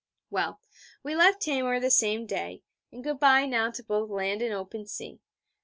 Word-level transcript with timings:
Well, 0.31 0.59
we 1.03 1.15
left 1.15 1.43
Taimur 1.43 1.79
the 1.79 1.91
same 1.91 2.25
day, 2.25 2.63
and 2.91 3.03
good 3.03 3.19
bye 3.19 3.45
now 3.45 3.69
to 3.69 3.83
both 3.83 4.09
land 4.09 4.41
and 4.41 4.51
open 4.51 4.87
sea. 4.87 5.19